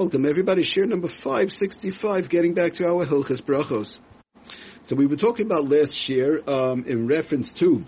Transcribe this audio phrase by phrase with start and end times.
[0.00, 0.62] Welcome everybody.
[0.62, 4.00] Share number 565, getting back to our Hilchas Brachos.
[4.82, 7.84] So we were talking about last year um, in reference to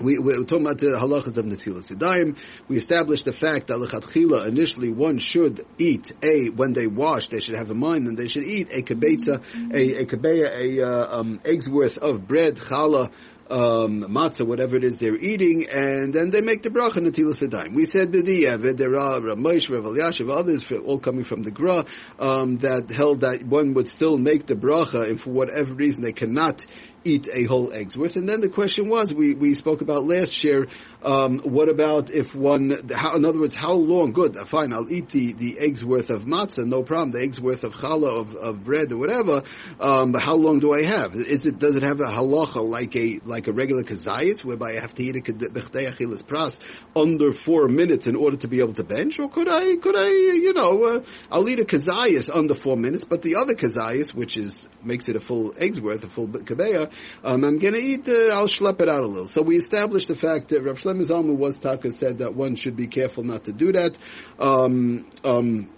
[0.00, 2.36] we, we were talking about the halachas of Netilas Yadayim.
[2.68, 7.40] We established the fact that lechatchila initially one should eat a when they wash they
[7.40, 9.42] should have a mind and they should eat a kibetza
[9.74, 13.10] a a a uh, um, eggs worth of bread challah
[13.50, 17.74] um, matzah, whatever it is they're eating, and then they make the bracha netilas yadayim.
[17.74, 21.84] We said b'di'evet there are Rav Moshe, Rav Elyashiv, others, all coming from the Gra,
[22.18, 26.12] um, that held that one would still make the bracha, and for whatever reason they
[26.12, 26.64] cannot
[27.04, 28.16] eat a whole egg's worth.
[28.16, 30.68] And then the question was, we, we spoke about last year,
[31.02, 35.08] um, what about if one, how, in other words, how long, good, fine, I'll eat
[35.08, 38.64] the, the egg's worth of matzah, no problem, the egg's worth of challah, of, of
[38.64, 39.42] bread or whatever,
[39.80, 41.14] um, but how long do I have?
[41.14, 44.80] Is it, does it have a halacha like a, like a regular kazayas, whereby I
[44.80, 45.90] have to eat a b'chtei
[46.24, 46.60] pras
[46.94, 50.08] under four minutes in order to be able to bench, or could I, could I,
[50.08, 54.36] you know, uh, I'll eat a kazayas under four minutes, but the other kazayas, which
[54.36, 56.89] is, makes it a full egg's worth, a full kabeya,
[57.24, 59.26] um, I'm going to eat, uh, I'll schlep it out a little.
[59.26, 62.76] So we established the fact that Rav Shlomo Zalman was Taka said that one should
[62.76, 63.96] be careful not to do that.
[64.38, 65.68] Um, um,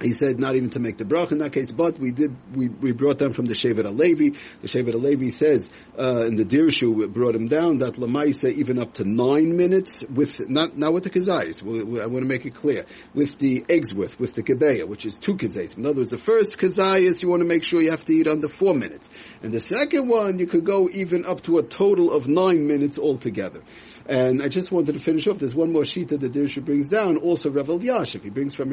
[0.00, 2.68] he said not even to make the brach in that case, but we did, we,
[2.68, 4.36] we brought them from the Shevet HaLevi.
[4.62, 5.68] The Shevet HaLevi says,
[5.98, 10.04] uh, in the Dirshu we brought him down that Lamaisa even up to nine minutes
[10.08, 11.62] with, not, not with the kazayis,
[12.00, 15.18] I want to make it clear, with the eggs with, with the kebeya, which is
[15.18, 15.76] two kazayis.
[15.76, 18.28] In other words, the first kazayis you want to make sure you have to eat
[18.28, 19.08] under four minutes.
[19.42, 22.98] And the second one, you could go even up to a total of nine minutes
[22.98, 23.62] altogether.
[24.06, 25.38] And I just wanted to finish off.
[25.38, 27.18] There's one more sheet that the Dirshu brings down.
[27.18, 28.22] Also, Rav Elyashiv.
[28.22, 28.70] He brings from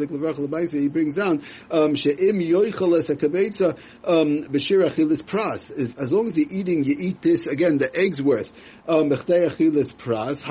[0.00, 0.80] Rav Elyashiv.
[0.80, 5.70] He brings down um, she'im es hakabetza um, b'shir achilis pras.
[5.98, 7.78] As long as you're eating, you eat this again.
[7.78, 8.52] The eggs worth
[8.88, 10.44] um, b'chtei achilis pras.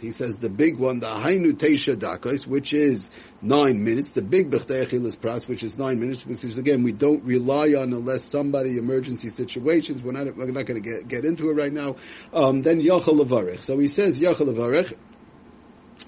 [0.00, 3.08] He says the big one, the hainu teisha dakos, which is
[3.42, 4.12] nine minutes.
[4.12, 7.74] The big b'chtei achilis pras, which is nine minutes, which is again we don't rely
[7.74, 10.02] on unless somebody emergency situations.
[10.02, 11.96] We're not we're not going to get get into it right now.
[12.32, 13.62] Um, then yachal levarich.
[13.62, 14.94] So he says yachal levarich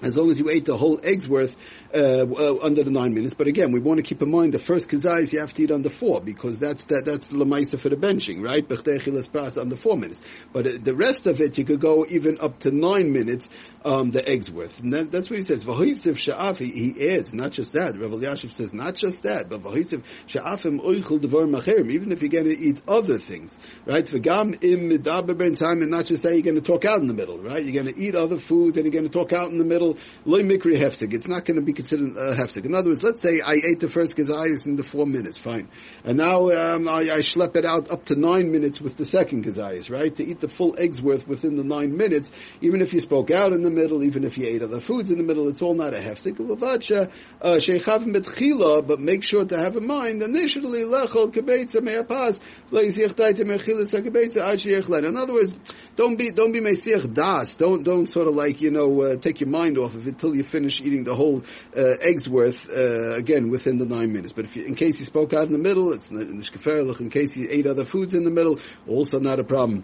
[0.01, 1.55] as long as you ate the whole egg's worth
[1.93, 3.33] uh, uh, under the nine minutes.
[3.33, 5.71] But again, we want to keep in mind the first kazayis you have to eat
[5.71, 8.67] under four because that's that, that's the lemaisa for the benching, right?
[8.67, 10.19] Bechtechilas under four minutes.
[10.51, 13.49] But uh, the rest of it, you could go even up to nine minutes.
[13.85, 15.65] Um, the eggs worth, and that, that's what he says.
[15.65, 16.57] V'hoisiv sha'af.
[16.57, 17.97] He, he adds not just that.
[17.99, 21.91] Rav Elyashiv says not just that, but v'hoisiv sha'afim oichel devar macherim.
[21.91, 24.05] Even if you're going to eat other things, right?
[24.05, 27.13] V'gam im midaber ben and not just say you're going to talk out in the
[27.13, 27.61] middle, right?
[27.61, 29.97] You're going to eat other food and you're going to talk out in the middle.
[30.23, 31.13] Loy mikri hefsek.
[31.13, 32.65] It's not going to be considered a hefsek.
[32.65, 35.67] In other words, let's say I ate the first kazayas in the four minutes, fine,
[36.05, 39.43] and now um, I, I schlep it out up to nine minutes with the second
[39.43, 40.15] kazayas, right?
[40.15, 43.51] To eat the full eggs worth within the nine minutes, even if you spoke out
[43.51, 45.93] in the middle, even if you ate other foods in the middle, it's all not
[45.93, 46.39] a hefsek.
[47.41, 52.39] Uh, but make sure to have in mind initially lechol kebetza me'apaz
[52.73, 55.53] in other words,
[55.95, 57.55] don't be don't be meisiach das.
[57.55, 60.35] Don't don't sort of like you know uh, take your mind off of it till
[60.35, 61.43] you finish eating the whole
[61.77, 64.31] uh, egg's worth uh, again within the nine minutes.
[64.31, 67.11] But if you, in case you spoke out in the middle, it's in the In
[67.11, 69.83] case you ate other foods in the middle, also not a problem.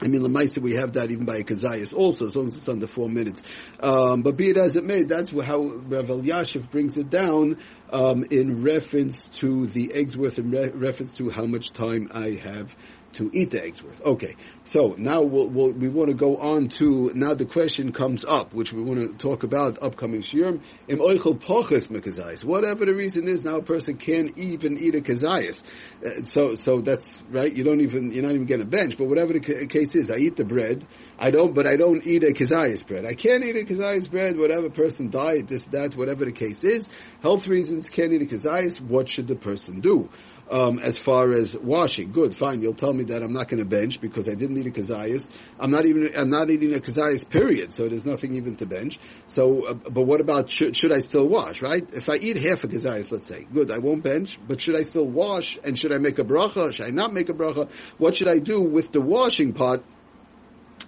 [0.00, 2.68] I mean, Lamaisa, we have that even by a Kazayas also, as long as it's
[2.68, 3.42] under four minutes.
[3.80, 7.58] Um, but be it as it may, that's how Rav Elyashiv brings it down
[7.90, 12.40] um, in reference to the eggs worth, in re- reference to how much time I
[12.42, 12.74] have
[13.14, 14.00] to eat the eggs with.
[14.00, 18.24] Okay, so now we'll, we'll, we want to go on to, now the question comes
[18.24, 22.44] up, which we want to talk about upcoming shiurim, im oichel poches mekazayas.
[22.44, 25.62] Whatever the reason is, now a person can't even eat a kazayas.
[26.04, 29.06] Uh, so, so that's, right, you don't even, you're not even getting a bench, but
[29.06, 30.86] whatever the case is, I eat the bread,
[31.18, 33.04] I don't, but I don't eat a kazayas bread.
[33.04, 36.88] I can't eat a kazayas bread, whatever person died, this, that, whatever the case is.
[37.20, 40.08] Health reasons, can't eat a kazayas, what should the person do?
[40.50, 42.12] Um, as far as washing.
[42.12, 42.62] Good, fine.
[42.62, 45.30] You'll tell me that I'm not going to bench because I didn't eat a kazayas.
[45.58, 46.10] I'm not even.
[46.16, 47.28] I'm not eating a kazayas.
[47.28, 47.72] Period.
[47.72, 48.98] So there's nothing even to bench.
[49.28, 51.62] So, uh, but what about should, should I still wash?
[51.62, 51.88] Right?
[51.92, 54.38] If I eat half a kazayas, let's say, good, I won't bench.
[54.46, 55.58] But should I still wash?
[55.64, 56.72] And should I make a bracha?
[56.72, 57.70] Should I not make a bracha?
[57.98, 59.82] What should I do with the washing pot?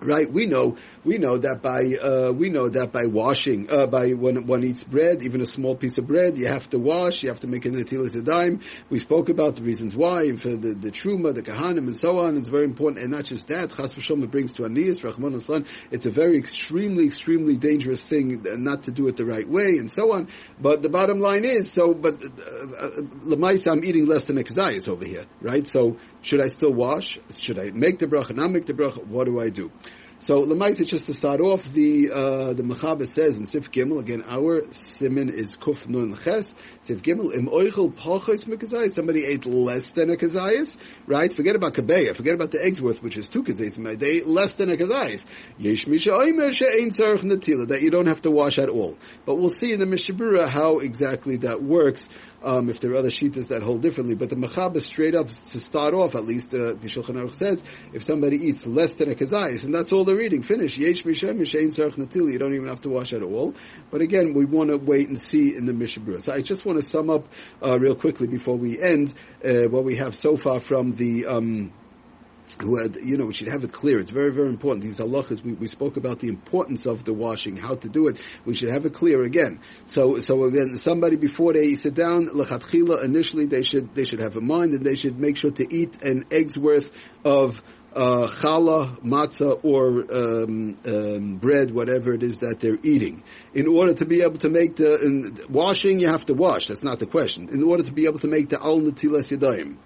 [0.01, 0.31] Right?
[0.31, 4.47] We know we know that by uh, we know that by washing uh, by when
[4.47, 7.41] one eats bread, even a small piece of bread, you have to wash, you have
[7.41, 7.71] to make a
[8.23, 8.61] dime.
[8.91, 12.37] We spoke about the reasons why for the, the truma, the kahanim, and so on.
[12.37, 13.71] It's very important, and not just that.
[13.71, 15.67] Chas v'shalom brings to aniyas, rachman son.
[15.91, 19.91] It's a very extremely, extremely dangerous thing not to do it the right way, and
[19.91, 20.29] so on.
[20.61, 21.95] But the bottom line is so.
[21.95, 25.67] But uh, uh, I'm eating less than kazayas over here, right?
[25.67, 27.19] So should I still wash?
[27.39, 28.35] Should I make the bracha?
[28.35, 29.05] Not make the bracha?
[29.07, 29.71] What do I do?
[30.25, 34.25] So Lamaisa, just to start off, the uh, the Mechaber says in Sif Gimel again,
[34.27, 36.55] our simin is Kuf Nun Ches.
[36.81, 38.93] Sif Gimel im Oichel Pachos Mekazayis.
[38.93, 41.31] Somebody ate less than a kazayis, right?
[41.31, 42.17] Forget about kabeya.
[42.17, 43.99] Forget about the eggs worth, which is two kazayis.
[43.99, 45.27] They ate less than a kazayis.
[45.59, 48.97] Yesh Misha Oimer She'ein Tzarech Natila that you don't have to wash at all.
[49.27, 52.09] But we'll see in the Mishna Berura how exactly that works.
[52.43, 55.61] Um, if there are other shitas that hold differently, but the Mechaber straight up to
[55.61, 57.63] start off, at least uh, the Shulchan Aruch says,
[57.95, 60.79] if somebody eats less than a kazayis, and that's all they're eating, finish.
[60.79, 62.33] Mishem.
[62.33, 63.55] You don't even have to wash at all.
[63.91, 66.23] But again, we want to wait and see in the Mishna Berura.
[66.23, 67.29] So I just want to sum up
[67.63, 69.13] uh, real quickly before we end
[69.45, 71.27] uh, what we have so far from the.
[71.27, 71.73] Um,
[72.61, 73.99] who had, you know, we should have it clear.
[73.99, 74.85] It's very, very important.
[74.85, 78.19] These halachas, we, we spoke about the importance of the washing, how to do it.
[78.45, 79.61] We should have it clear again.
[79.87, 84.37] So, so again, somebody before they sit down, lechatchila, initially they should, they should have
[84.37, 86.93] a mind and they should make sure to eat an egg's worth
[87.25, 87.61] of
[87.95, 93.23] uh, challah, matzah, or um, um, bread, whatever it is that they're eating.
[93.55, 96.67] In order to be able to make the washing, you have to wash.
[96.67, 97.49] That's not the question.
[97.51, 99.77] In order to be able to make the al natilas yadayim.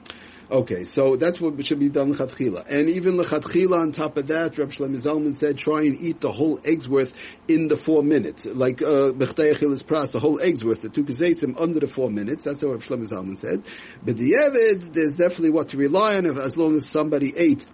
[0.50, 2.66] Okay, so that's what should be done lechatchila.
[2.70, 6.32] And even lechatchila on top of that, Reb Shlomo Zalman said, try and eat the
[6.32, 7.12] whole egg's worth
[7.48, 8.46] in the four minutes.
[8.46, 12.44] Like, uh, pras, the whole egg's worth, the two kazesim under the four minutes.
[12.44, 13.62] That's what Reb Shlomo Zalman said.
[14.02, 17.66] But the Evid, there's definitely what to rely on if, as long as somebody ate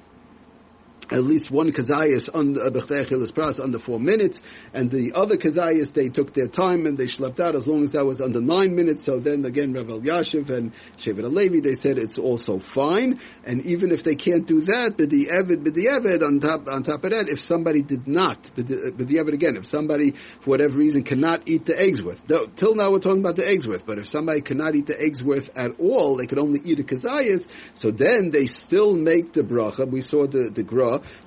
[1.11, 4.43] at least one kazayas under uh, pras under four minutes,
[4.73, 7.93] and the other kazayas they took their time and they slept out as long as
[7.93, 9.05] that was under nine minutes.
[9.05, 13.93] So then again, Rav Elyashiv and Shevet HaLevi they said it's also fine, and even
[13.93, 17.29] if they can't do that, the evid, the evid on top on top of that,
[17.29, 21.03] if somebody did not, but the, but the evid again, if somebody for whatever reason
[21.03, 24.09] cannot eat the eggs with, till now we're talking about the eggs with, but if
[24.09, 27.91] somebody cannot eat the eggs with at all, they could only eat a kazayas, so
[27.91, 29.89] then they still make the bracha.
[29.89, 30.62] We saw the the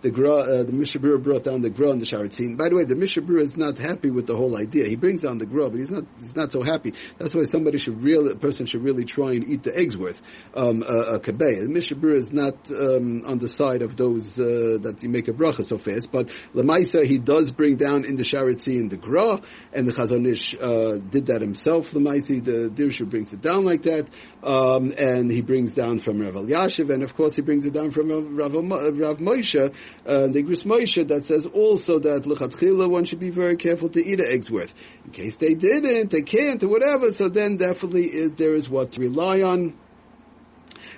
[0.01, 2.57] the Gra, uh, the Mishna Berura brought down the Gra and the Sharatzin.
[2.57, 4.87] By the way, the Mishna Berura is not happy with the whole idea.
[4.87, 6.93] He brings down the Gra, but he's not he's not so happy.
[7.17, 10.21] That's why somebody should really a person should really try and eat the eggs with
[10.53, 11.19] um, a, a.
[11.19, 15.27] The Mishna Berura is not um, on the side of those uh, that you make
[15.27, 19.41] a bracha so fast, but Lamaisa he does bring down in the Sharatzin the Gra,
[19.73, 21.91] and the Chazon Ish uh, did that himself.
[21.91, 24.07] Lamaisi the Dirshu brings it down like that,
[24.43, 27.91] um, and he brings down from Rav Elyashiv, and of course he brings it down
[27.91, 29.73] from Rav, Rav, Rav Moshe Moshe,
[30.05, 34.05] uh, the Gris Moshe that says also that lechatchila one should be very careful to
[34.05, 34.73] eat an egg's worth.
[35.05, 37.11] In case they didn't, they can't, or whatever.
[37.11, 39.77] So then definitely is, there is what to rely on.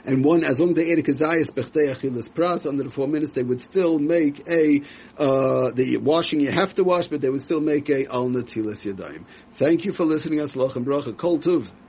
[0.05, 3.07] And one, as long as they ate a kazayas bechtei achilas pras under the four
[3.07, 4.81] minutes, they would still make a
[5.17, 8.91] uh, the washing you have to wash, but they would still make a al natilas
[8.91, 9.25] yadayim.
[9.53, 10.39] Thank you for listening.
[10.39, 11.15] Aslach and bracha.
[11.15, 11.69] Kol tuv.